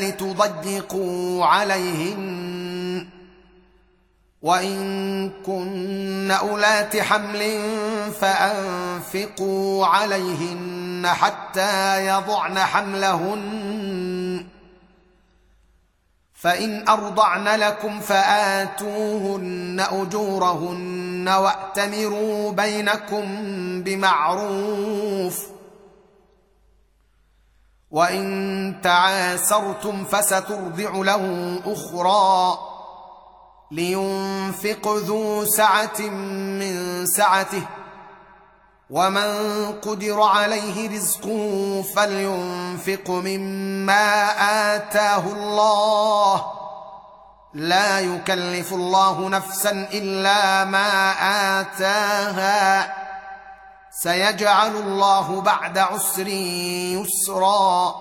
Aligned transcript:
لتضيقوا 0.00 1.46
عليهن. 1.46 3.06
وإن 4.42 5.30
كن 5.46 6.30
أولات 6.30 6.96
حمل 6.96 7.60
فأنفقوا 8.20 9.86
عليهن 9.86 11.06
حتى 11.06 12.06
يضعن 12.06 12.58
حملهن. 12.58 14.44
فإن 16.34 16.88
أرضعن 16.88 17.48
لكم 17.48 18.00
فآتوهن 18.00 19.86
أجورهن 19.90 21.28
وأتمروا 21.28 22.52
بينكم 22.52 23.24
بمعروف. 23.82 25.57
وان 27.90 28.80
تعاسرتم 28.82 30.04
فسترضع 30.04 30.90
له 30.90 31.54
أخرى 31.66 32.58
لينفق 33.70 34.88
ذو 34.96 35.44
سعه 35.44 36.00
من 36.00 37.06
سعته 37.06 37.62
ومن 38.90 39.34
قدر 39.82 40.22
عليه 40.22 40.90
رزقه 40.96 41.84
فلينفق 41.96 43.10
مما 43.10 44.26
اتاه 44.76 45.22
الله 45.32 46.44
لا 47.54 48.00
يكلف 48.00 48.72
الله 48.72 49.28
نفسا 49.28 49.70
الا 49.92 50.64
ما 50.64 51.10
اتاها 51.60 53.07
سيجعل 54.02 54.76
الله 54.76 55.40
بعد 55.40 55.78
عسر 55.78 56.26
يسرا 56.28 57.94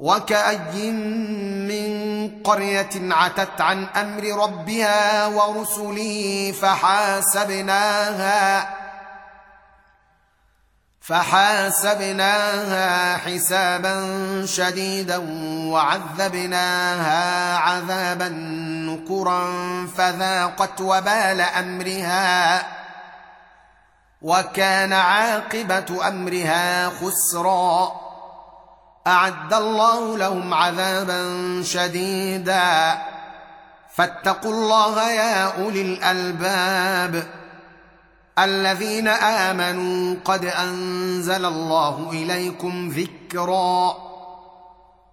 وكأي 0.00 0.90
من 0.90 2.42
قرية 2.42 2.90
عتت 2.94 3.60
عن 3.60 3.84
أمر 3.84 4.44
ربها 4.44 5.26
ورسله 5.26 6.54
فحاسبناها 6.62 8.02
فحاسبناها 11.00 12.36
حسابا 13.16 13.96
شديدا 14.46 15.16
وعذبناها 15.72 17.56
عذابا 17.56 18.28
نكرا 18.88 19.46
فذاقت 19.96 20.80
وبال 20.80 21.40
أمرها 21.40 22.81
وكان 24.22 24.92
عاقبة 24.92 26.08
أمرها 26.08 26.88
خسرا. 26.88 27.92
أعد 29.06 29.54
الله 29.54 30.18
لهم 30.18 30.54
عذابا 30.54 31.62
شديدا. 31.62 32.98
فاتقوا 33.94 34.52
الله 34.52 35.10
يا 35.10 35.62
أولي 35.62 35.82
الألباب. 35.82 37.26
الذين 38.38 39.08
آمنوا 39.08 40.16
قد 40.24 40.44
أنزل 40.44 41.44
الله 41.44 42.10
إليكم 42.12 42.88
ذكرا. 42.88 44.11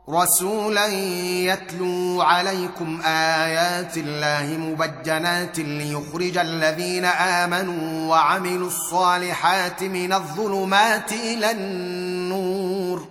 رسولا 0.10 0.88
يتلو 0.88 2.22
عليكم 2.22 3.02
آيات 3.06 3.98
الله 3.98 4.58
مبجنات 4.58 5.60
ليخرج 5.60 6.38
الذين 6.38 7.06
آمنوا 7.06 8.10
وعملوا 8.10 8.68
الصالحات 8.68 9.84
من 9.84 10.14
الظلمات 10.14 11.12
إلى 11.12 11.52
النور. 11.52 13.08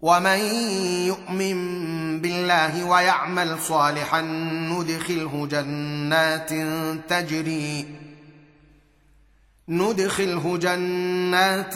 ومن 0.00 0.38
يؤمن 1.06 1.58
بالله 2.20 2.84
ويعمل 2.84 3.58
صالحا 3.58 4.20
ندخله 4.70 5.46
جنات 5.50 6.50
تجري 7.10 7.86
ندخله 9.68 10.56
جنات 10.56 11.74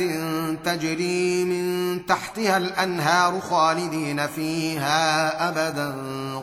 تجري 0.64 1.44
من 1.44 2.06
تحتها 2.06 2.56
الأنهار 2.56 3.40
خالدين 3.40 4.26
فيها 4.26 5.48
أبدا. 5.48 5.94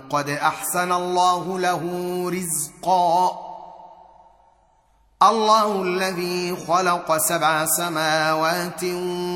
قد 0.09 0.29
أحسن 0.29 0.91
الله 0.91 1.59
له 1.59 1.83
رزقا. 2.29 3.31
الله 5.23 5.81
الذي 5.81 6.55
خلق 6.55 7.17
سبع 7.17 7.65
سماوات 7.65 8.83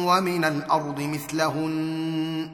ومن 0.08 0.46
الأرض 0.46 1.00
مثلهن. 1.00 2.50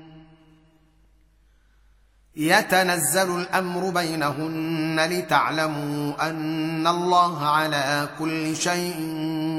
يتنزل 2.36 3.40
الأمر 3.42 3.90
بينهن 3.90 5.00
لتعلموا 5.10 6.30
أن 6.30 6.88
الله 6.88 7.48
على 7.48 8.10
كل 8.20 8.56
شيء 8.56 9.00